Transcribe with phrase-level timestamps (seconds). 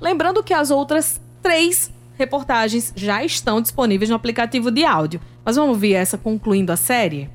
[0.00, 5.20] Lembrando que as outras três reportagens já estão disponíveis no aplicativo de áudio.
[5.44, 7.30] Mas vamos ver essa concluindo a série?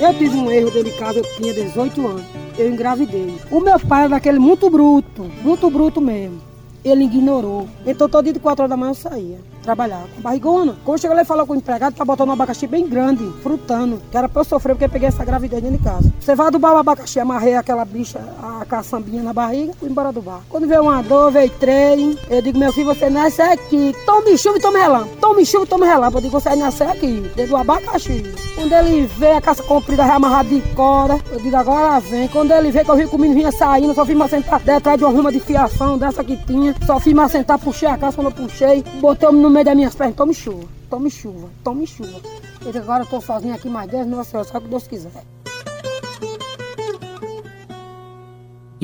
[0.00, 2.24] Eu tive um erro dentro de casa, eu tinha 18 anos.
[2.58, 3.38] Eu engravidei.
[3.50, 6.40] O meu pai era daquele muito bruto, muito bruto mesmo.
[6.84, 7.68] Ele ignorou.
[7.86, 10.76] Então todo dia de 4 horas da manhã eu saía trabalhar barrigona.
[10.84, 14.00] Quando chegou lá e falou com o empregado, tá botando um abacaxi bem grande, frutando,
[14.10, 16.12] que era pra eu sofrer porque eu peguei essa gravidez dentro de casa.
[16.20, 20.20] Você vai adubar o abacaxi, amarrei aquela bicha, a caçambinha na barriga, fui embora do
[20.20, 20.40] bar.
[20.48, 24.58] Quando veio uma dor, veio trem, eu digo, meu filho, você nasce aqui, tome chuva
[24.58, 26.18] e tome relâmpago, tome chuva e tome relâmpago.
[26.18, 28.22] Eu digo, você nasce aqui, dentro do abacaxi.
[28.54, 32.28] Quando ele vê a caça comprida amarrada de corda, eu digo, agora vem.
[32.28, 34.60] Quando ele vê que eu vi que o menino vinha saindo, só fiz me sentar
[34.60, 37.96] detrás de uma ruma de fiação dessa que tinha, só fiz me sentar, puxei a
[37.96, 41.48] caça, quando eu puxei, botei o menino meio das minhas pernas, tome chuva, tome chuva,
[41.62, 42.20] tome chuva.
[42.66, 45.12] E agora eu tô sozinho aqui mais 10, nossa senhora, só que Deus quiser.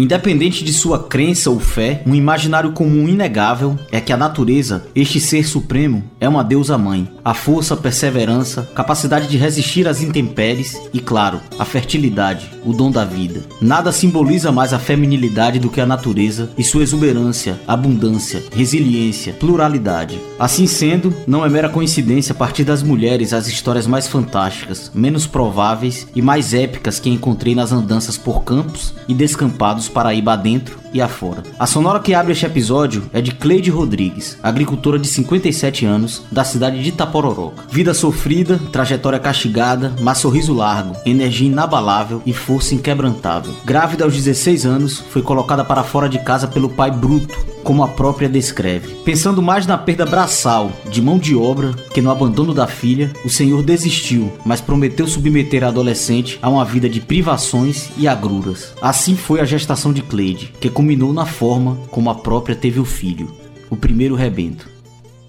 [0.01, 5.21] Independente de sua crença ou fé, um imaginário comum inegável é que a natureza, este
[5.21, 7.07] ser supremo, é uma deusa mãe.
[7.23, 13.05] A força, perseverança, capacidade de resistir às intempéries e, claro, a fertilidade, o dom da
[13.05, 13.43] vida.
[13.61, 20.19] Nada simboliza mais a feminilidade do que a natureza e sua exuberância, abundância, resiliência, pluralidade.
[20.39, 26.07] Assim sendo, não é mera coincidência partir das mulheres as histórias mais fantásticas, menos prováveis
[26.15, 31.43] e mais épicas que encontrei nas andanças por campos e descampados Paraíba adentro e afora.
[31.59, 36.45] A sonora que abre este episódio é de Cleide Rodrigues, agricultora de 57 anos, da
[36.45, 37.65] cidade de Itapororoca.
[37.71, 43.55] Vida sofrida, trajetória castigada, mas sorriso largo, energia inabalável e força inquebrantável.
[43.65, 47.89] Grávida aos 16 anos, foi colocada para fora de casa pelo pai bruto, como a
[47.89, 48.95] própria descreve.
[49.05, 53.29] Pensando mais na perda braçal de mão de obra que no abandono da filha, o
[53.29, 58.73] senhor desistiu, mas prometeu submeter a adolescente a uma vida de privações e agruras.
[58.81, 62.87] Assim foi a gestação de Cleide, que culminou na forma como a própria teve o
[62.87, 63.31] filho,
[63.69, 64.67] o primeiro rebento.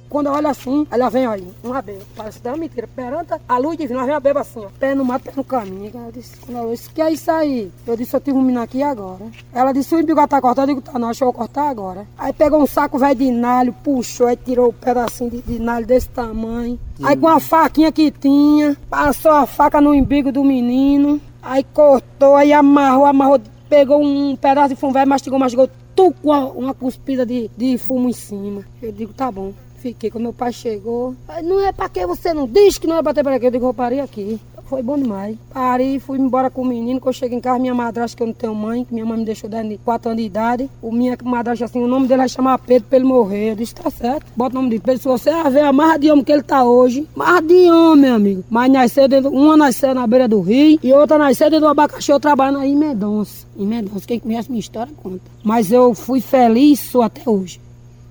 [0.08, 2.00] Quando eu olho assim, ela vem aí, uma beba.
[2.16, 2.88] Parece uma mentira.
[2.88, 4.70] Perante a luz divina, ela vem a beba assim, ó.
[4.80, 5.92] Pé no mato, pé no caminho.
[5.94, 7.70] Ela disse, quando ela disse, que é isso aí?
[7.86, 9.26] Eu disse, eu tive um menino aqui agora.
[9.54, 10.72] Ela disse, o bigode tá cortado.
[10.72, 12.08] Eu digo, tá não, deixa eu cortar agora.
[12.18, 15.86] Aí pegou um saco velho de nalho, puxou, aí tirou um pedacinho de, de nalho
[15.86, 16.80] desse tamanho.
[17.04, 21.20] Aí com a faquinha que tinha, passou a faca no umbigo do menino.
[21.44, 23.40] Aí cortou, aí amarrou, amarrou,
[23.72, 28.10] pegou um pedaço de fumo velho, mastigou, mastigou, tu com uma, cuspida de, de fumo
[28.10, 28.66] em cima.
[28.82, 29.54] Eu digo, tá bom.
[29.78, 32.98] Fiquei, quando meu pai chegou, "Ai, não é pra que você não diz que não
[32.98, 33.46] é bater para aqui.
[33.48, 34.38] Eu digo, eu parei aqui.
[34.72, 35.36] Foi bom demais.
[35.54, 36.98] Parei, fui embora com o menino.
[37.02, 39.18] Quando eu cheguei em casa, minha madrasta, que eu não tenho mãe, que minha mãe
[39.18, 40.70] me deixou desde 4 anos de idade.
[40.82, 43.52] O minha madrasta, assim, o nome dele vai chamar Pedro pra ele morrer.
[43.52, 44.28] Eu disse, tá certo.
[44.34, 44.82] Bota o nome dele.
[44.82, 48.02] Pedro, se você ver a marra de homem que ele tá hoje, marra de homem,
[48.02, 48.46] meu amigo.
[48.50, 52.10] Mas nasceu dentro, uma nasceu na beira do rio e outra nasceu dentro do abacaxi.
[52.10, 53.46] Eu trabalho aí em Mendonça.
[53.58, 55.20] Em Mendonça, quem conhece minha história, conta.
[55.44, 57.60] Mas eu fui feliz, sou até hoje.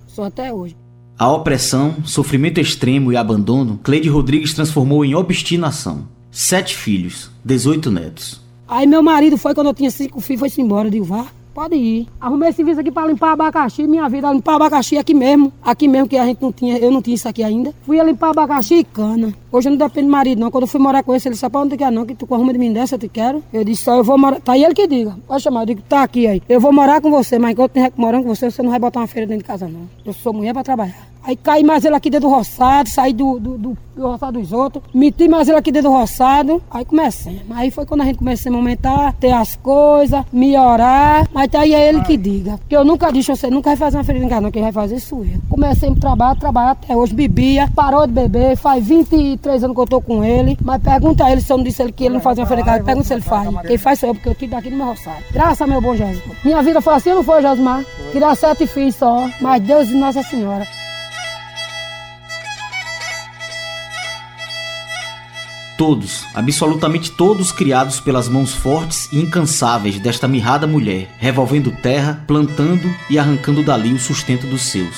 [0.09, 0.77] Sou até hoje.
[1.19, 6.20] A opressão, sofrimento extremo e abandono, Cleide Rodrigues transformou em obstinação.
[6.31, 8.41] Sete filhos, 18 netos.
[8.69, 10.87] Aí meu marido foi quando eu tinha cinco filhos, foi-se embora.
[10.87, 12.07] Eu digo, vá, pode ir.
[12.21, 15.53] Arrumei esse serviço aqui para limpar abacaxi, minha vida, limpar abacaxi aqui mesmo.
[15.61, 17.75] Aqui mesmo que a gente não tinha, eu não tinha isso aqui ainda.
[17.85, 19.35] Fui limpar abacaxi e cana.
[19.51, 20.53] Hoje eu não dependo do marido, não.
[20.53, 22.33] Quando eu fui morar com ele, ele disse, pra onde tu quer não, que tu
[22.33, 23.43] arruma de mim dessa, eu te quero.
[23.53, 24.41] Eu disse, só eu vou morar.
[24.41, 25.17] Tá aí ele que diga.
[25.27, 26.41] Pode chamar, eu digo, tá aqui aí.
[26.49, 29.01] Eu vou morar com você, mas enquanto eu morando com você, você não vai botar
[29.01, 29.89] uma feira dentro de casa, não.
[30.05, 31.11] Eu sou mulher pra trabalhar.
[31.23, 34.53] Aí caí mais ele aqui dentro do roçado, saí do, do, do, do roçado dos
[34.53, 37.43] outros, meti mais ele aqui dentro do roçado, aí comecei.
[37.51, 41.75] Aí foi quando a gente começou a aumentar, ter as coisas, melhorar, mas tá aí
[41.75, 42.57] é ele que diga.
[42.59, 44.73] Porque eu nunca disse, você nunca vai fazer uma feira em casa, não, quem vai
[44.73, 45.41] fazer sou eu.
[45.49, 49.87] Comecei a trabalhar, trabalhar até hoje, bebia, parou de beber, faz 23 anos que eu
[49.87, 52.21] tô com ele, mas pergunta a ele se eu não disse ele que ele não
[52.21, 53.49] fazia uma feira em casa, pergunta se ele faz.
[53.67, 55.23] Quem faz sou eu, porque eu tive daqui no meu roçado.
[55.33, 56.23] Graças meu bom Jesus.
[56.45, 57.85] Minha vida foi assim, não foi, Josmar?
[58.13, 60.80] Criar sete filhos só, mas Deus e Nossa Senhora.
[65.81, 72.95] Todos, absolutamente todos criados pelas mãos fortes e incansáveis desta mirrada mulher, revolvendo terra, plantando
[73.09, 74.95] e arrancando dali o sustento dos seus.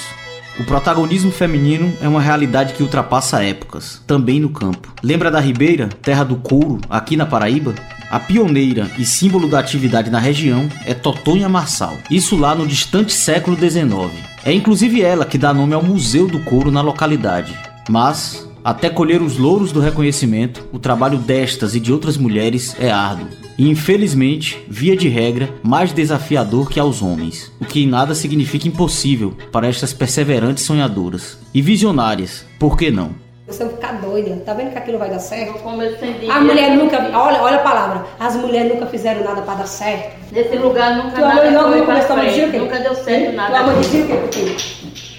[0.59, 4.93] O protagonismo feminino é uma realidade que ultrapassa épocas, também no campo.
[5.05, 7.77] Lembra da Ribeira, terra do couro, aqui na Paraíba?
[8.11, 13.12] A pioneira e símbolo da atividade na região é Totonha Marçal, isso lá no distante
[13.12, 14.11] século XIX.
[14.45, 17.56] É inclusive ela que dá nome ao Museu do Couro na localidade.
[17.89, 22.91] Mas, até colher os louros do reconhecimento, o trabalho destas e de outras mulheres é
[22.91, 23.29] árduo.
[23.59, 28.67] E infelizmente, via de regra, mais desafiador que aos homens, o que em nada significa
[28.67, 31.38] impossível para estas perseverantes sonhadoras.
[31.53, 33.11] E visionárias, por que não?
[33.47, 34.37] Você vai ficar doida.
[34.47, 35.61] Tá vendo que aquilo vai dar certo?
[35.69, 36.97] A mulher nunca.
[37.12, 38.06] Olha, olha a palavra.
[38.19, 40.17] As mulheres nunca fizeram nada para dar certo.
[40.32, 42.62] Nesse lugar nunca Tua nada mãe não foi viu pra começou a dizer o frente.
[42.62, 43.62] Nunca deu certo Tua nada.
[43.65, 44.56] mãe dizia o quê?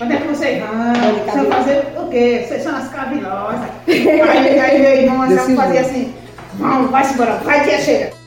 [0.01, 1.37] Onde é que Vocês cabe?
[1.41, 2.45] vão fazer o quê?
[2.47, 3.69] Vocês são as cavilosas.
[3.87, 5.79] Aí, aí meu irmão fazia jeito.
[5.79, 6.13] assim,
[6.53, 8.23] vamos, vai-se embora, vai tia, chega.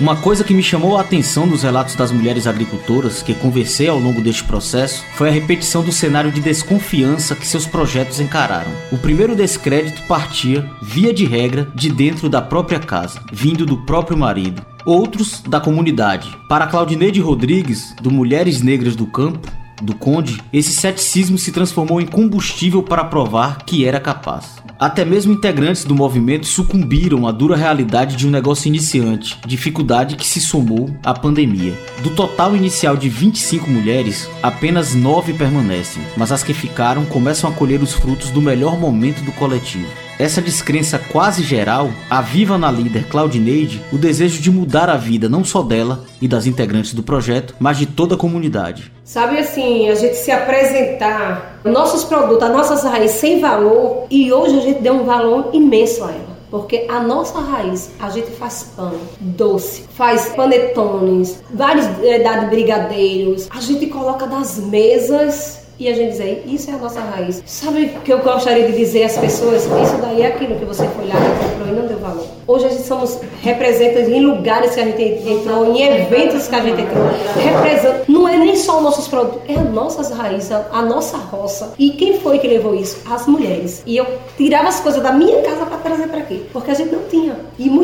[0.00, 3.96] Uma coisa que me chamou a atenção nos relatos das mulheres agricultoras que conversei ao
[3.96, 8.72] longo deste processo foi a repetição do cenário de desconfiança que seus projetos encararam.
[8.90, 14.18] O primeiro descrédito partia, via de regra, de dentro da própria casa, vindo do próprio
[14.18, 14.66] marido.
[14.84, 16.36] Outros, da comunidade.
[16.48, 19.48] Para Claudineide Rodrigues, do Mulheres Negras do Campo,
[19.82, 24.56] do Conde, esse ceticismo se transformou em combustível para provar que era capaz.
[24.78, 30.26] Até mesmo integrantes do movimento sucumbiram à dura realidade de um negócio iniciante, dificuldade que
[30.26, 31.74] se somou à pandemia.
[32.02, 37.52] Do total inicial de 25 mulheres, apenas 9 permanecem, mas as que ficaram começam a
[37.52, 40.03] colher os frutos do melhor momento do coletivo.
[40.16, 45.42] Essa descrença quase geral aviva na líder Claudineide o desejo de mudar a vida não
[45.42, 48.92] só dela e das integrantes do projeto, mas de toda a comunidade.
[49.02, 54.56] Sabe assim, a gente se apresentar nossos produtos, as nossas raízes sem valor e hoje
[54.56, 56.34] a gente deu um valor imenso a ela.
[56.48, 63.60] Porque a nossa raiz, a gente faz pão, doce, faz panetones, vários de brigadeiros, a
[63.60, 67.42] gente coloca das mesas e a gente diz aí, isso é a nossa raiz.
[67.46, 69.64] Sabe o que eu gostaria de dizer às pessoas?
[69.64, 72.26] Isso daí é aquilo que você foi lá e comprou e não deu valor.
[72.46, 76.60] Hoje a gente somos representantes em lugares que a gente entrou, em eventos que a
[76.60, 77.06] gente entrou.
[77.36, 81.72] Representa, não é nem só os nossos produtos, é as nossas raízes, a, nossa roça.
[81.78, 82.98] E quem foi que levou isso?
[83.10, 83.82] As mulheres.
[83.86, 84.06] E eu
[84.36, 87.36] tirava as coisas da minha casa para trazer para aqui, porque a gente não tinha.
[87.58, 87.83] E trouxe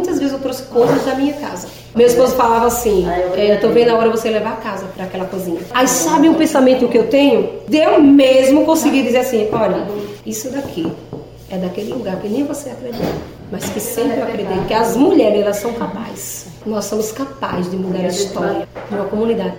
[0.72, 1.68] coisas da minha casa.
[1.94, 3.06] Meu esposo falava assim:
[3.36, 5.60] é, eu tô vendo a hora você levar a casa para aquela cozinha.
[5.72, 7.50] Aí sabe um pensamento que eu tenho?
[7.68, 9.86] De eu mesmo conseguir dizer assim: olha,
[10.24, 10.90] isso daqui
[11.50, 13.04] é daquele lugar que nem você acredita,
[13.50, 16.46] mas que sempre eu acredito que as mulheres elas são capazes.
[16.64, 19.54] Nós somos capazes de mudar a história de uma comunidade.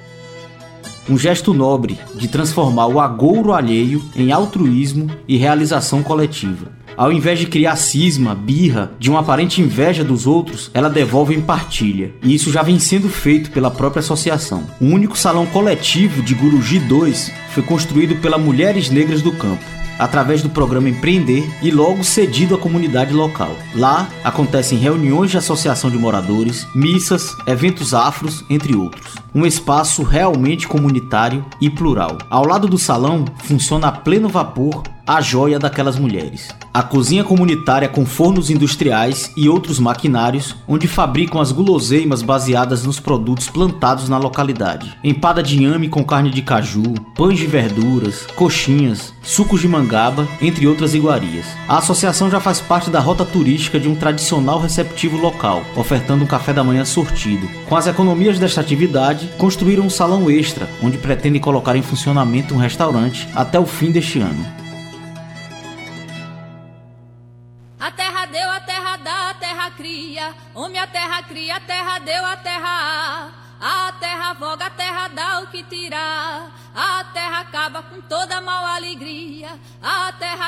[1.09, 6.71] Um gesto nobre de transformar o agouro alheio em altruísmo e realização coletiva.
[7.01, 11.41] Ao invés de criar cisma, birra, de uma aparente inveja dos outros, ela devolve em
[11.41, 12.13] partilha.
[12.21, 14.67] E isso já vem sendo feito pela própria associação.
[14.79, 19.63] O único salão coletivo de Guruji 2 foi construído pela Mulheres Negras do Campo
[20.01, 23.55] através do programa Empreender e logo cedido à comunidade local.
[23.75, 29.13] Lá acontecem reuniões de associação de moradores, missas, eventos afros, entre outros.
[29.33, 32.17] Um espaço realmente comunitário e plural.
[32.29, 36.49] Ao lado do salão funciona a pleno vapor a joia daquelas mulheres.
[36.73, 42.97] A cozinha comunitária com fornos industriais e outros maquinários, onde fabricam as guloseimas baseadas nos
[42.97, 44.97] produtos plantados na localidade.
[45.03, 50.65] Empada de inhame com carne de caju, pães de verduras, coxinhas, sucos de mangaba, entre
[50.65, 51.45] outras iguarias.
[51.67, 56.27] A associação já faz parte da rota turística de um tradicional receptivo local, ofertando um
[56.27, 57.49] café da manhã sortido.
[57.67, 62.57] Com as economias desta atividade, construíram um salão extra, onde pretendem colocar em funcionamento um
[62.57, 64.60] restaurante até o fim deste ano.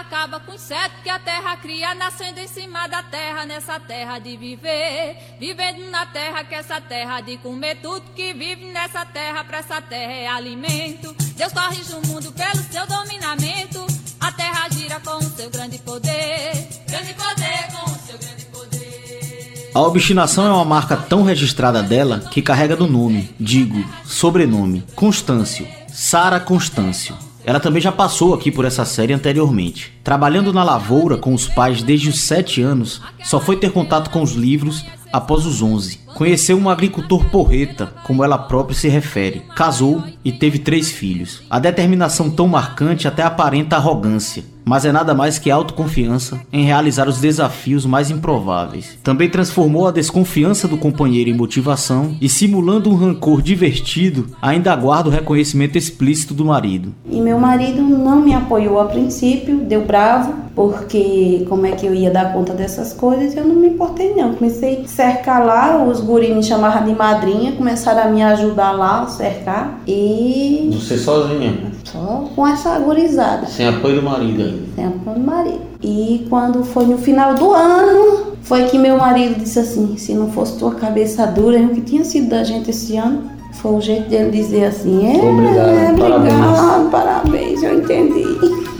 [0.04, 4.36] Acaba com inseto que a terra cria, nascendo em cima da terra, nessa terra de
[4.36, 5.18] viver.
[5.40, 9.82] Vivendo na terra, que essa terra de comer tudo que vive nessa terra, pra essa
[9.82, 11.16] terra é alimento.
[11.36, 13.86] Deus corrige o mundo pelo seu dominamento.
[14.20, 16.68] A terra gira com o seu grande poder.
[16.88, 19.72] Grande poder com o seu grande poder.
[19.74, 25.68] A obstinação é uma marca tão registrada dela que carrega no nome, digo, sobrenome, Constâncio,
[25.88, 27.18] Sara Constâncio.
[27.46, 29.94] Ela também já passou aqui por essa série anteriormente.
[30.04, 34.22] Trabalhando na lavoura com os pais desde os 7 anos, só foi ter contato com
[34.22, 36.03] os livros após os 11.
[36.16, 39.42] Conheceu um agricultor porreta, como ela própria se refere.
[39.56, 41.42] Casou e teve três filhos.
[41.50, 47.08] A determinação tão marcante até aparenta arrogância, mas é nada mais que autoconfiança em realizar
[47.08, 48.98] os desafios mais improváveis.
[49.04, 55.10] Também transformou a desconfiança do companheiro em motivação e, simulando um rancor divertido, ainda aguarda
[55.10, 56.94] o reconhecimento explícito do marido.
[57.10, 61.94] E meu marido não me apoiou a princípio, deu bravo, porque como é que eu
[61.94, 64.36] ia dar conta dessas coisas, eu não me importei não.
[64.36, 69.06] Comecei a cercar lá, os guris me chamavam de madrinha, começaram a me ajudar lá
[69.08, 74.64] cercar e Você sozinha, só com essa gurizada, sem apoio do marido ainda.
[74.76, 75.62] sem apoio do marido.
[75.82, 80.30] E quando foi no final do ano, foi que meu marido disse assim, se não
[80.32, 84.10] fosse tua cabeça dura, o que tinha sido da gente esse ano, foi o jeito
[84.10, 88.73] dele dizer assim, é, Obrigado, obrigado, parabéns." parabéns, eu entendi.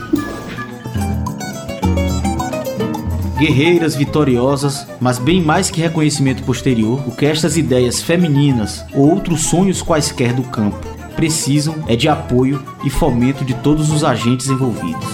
[3.38, 9.42] Guerreiras, vitoriosas, mas bem mais que reconhecimento posterior, o que estas ideias femininas ou outros
[9.46, 10.78] sonhos quaisquer do campo
[11.14, 15.08] precisam é de apoio e fomento de todos os agentes envolvidos.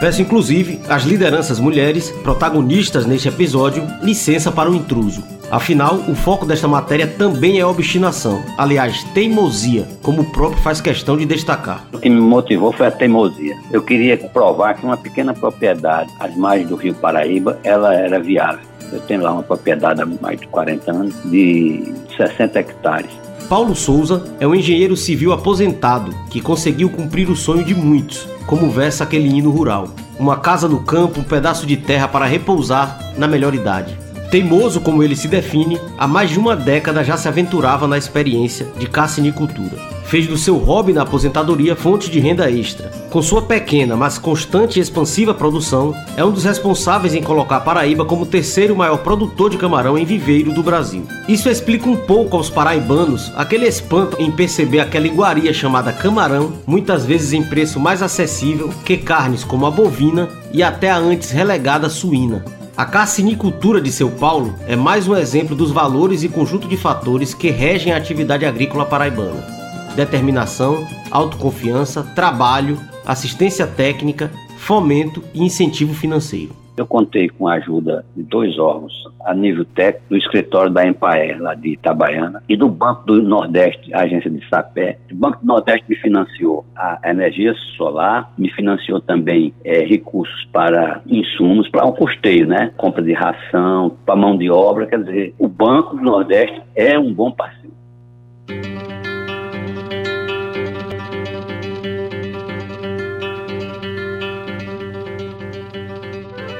[0.00, 5.33] Peço inclusive às lideranças mulheres, protagonistas neste episódio, licença para o intruso.
[5.50, 11.16] Afinal, o foco desta matéria também é obstinação, aliás, teimosia, como o próprio faz questão
[11.16, 11.86] de destacar.
[11.92, 13.56] O que me motivou foi a teimosia.
[13.70, 18.60] Eu queria provar que uma pequena propriedade às margens do rio Paraíba, ela era viável.
[18.92, 23.10] Eu tenho lá uma propriedade há mais de 40 anos, de 60 hectares.
[23.48, 28.70] Paulo Souza é um engenheiro civil aposentado que conseguiu cumprir o sonho de muitos, como
[28.70, 29.88] versa aquele hino rural.
[30.18, 33.98] Uma casa no campo, um pedaço de terra para repousar na melhor idade.
[34.34, 38.66] Teimoso como ele se define, há mais de uma década já se aventurava na experiência
[38.76, 39.78] de cassinicultura.
[40.06, 42.90] Fez do seu hobby na aposentadoria fonte de renda extra.
[43.10, 48.04] Com sua pequena, mas constante e expansiva produção, é um dos responsáveis em colocar Paraíba
[48.04, 51.06] como terceiro maior produtor de camarão em viveiro do Brasil.
[51.28, 57.06] Isso explica um pouco aos paraibanos aquele espanto em perceber aquela iguaria chamada camarão, muitas
[57.06, 61.88] vezes em preço mais acessível que carnes como a bovina e até a antes relegada
[61.88, 62.63] suína.
[62.76, 67.32] A cassinicultura de São Paulo é mais um exemplo dos valores e conjunto de fatores
[67.32, 69.46] que regem a atividade agrícola paraibana:
[69.94, 72.76] determinação, autoconfiança, trabalho,
[73.06, 74.28] assistência técnica,
[74.58, 76.63] fomento e incentivo financeiro.
[76.76, 78.92] Eu contei com a ajuda de dois órgãos
[79.24, 83.94] a nível técnico, do escritório da Empaer, lá de Itabaiana, e do Banco do Nordeste,
[83.94, 84.98] a agência de Sapé.
[85.10, 91.00] O Banco do Nordeste me financiou a energia solar, me financiou também é, recursos para
[91.06, 92.72] insumos, para um custeio, né?
[92.76, 94.86] Compra de ração, para mão de obra.
[94.86, 97.74] Quer dizer, o Banco do Nordeste é um bom parceiro.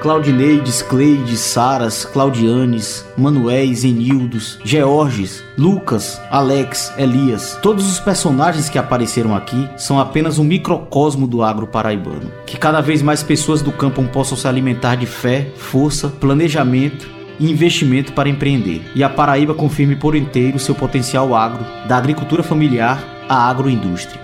[0.05, 7.59] Claudineides, Cleides, Saras, Claudianes, Manuéis, Enildos, Georges, Lucas, Alex, Elias.
[7.63, 12.31] Todos os personagens que apareceram aqui são apenas um microcosmo do agro paraibano.
[12.45, 17.09] Que cada vez mais pessoas do campo possam se alimentar de fé, força, planejamento
[17.41, 18.83] e investimento para empreender.
[18.95, 24.21] E a Paraíba confirme por inteiro seu potencial agro, da agricultura familiar à agroindústria.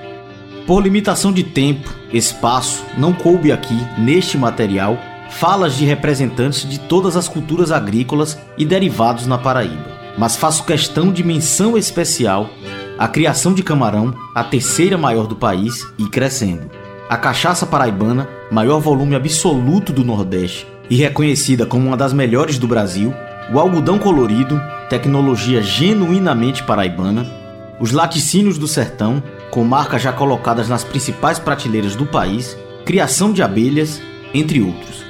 [0.67, 4.99] Por limitação de tempo, espaço, não coube aqui, neste material,
[5.31, 9.99] falas de representantes de todas as culturas agrícolas e derivados na Paraíba.
[10.19, 12.51] Mas faço questão de menção especial
[12.99, 16.71] à criação de camarão, a terceira maior do país e crescendo.
[17.09, 22.69] A cachaça paraibana, maior volume absoluto do Nordeste e reconhecida como uma das melhores do
[22.69, 23.15] Brasil,
[23.53, 24.61] o algodão colorido,
[24.91, 27.27] tecnologia genuinamente paraibana,
[27.81, 33.43] os laticínios do sertão, com marcas já colocadas nas principais prateleiras do país, criação de
[33.43, 34.01] abelhas,
[34.35, 35.10] entre outros.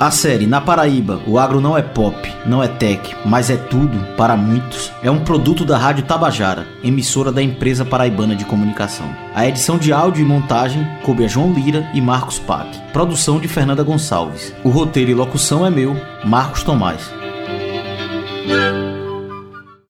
[0.00, 3.98] A série Na Paraíba, o agro não é pop, não é tech, mas é tudo,
[4.16, 9.12] para muitos, é um produto da Rádio Tabajara, emissora da empresa paraibana de comunicação.
[9.34, 12.68] A edição de áudio e montagem coube a João Lira e Marcos Pac.
[12.92, 14.54] Produção de Fernanda Gonçalves.
[14.62, 17.10] O roteiro e locução é meu, Marcos Tomás.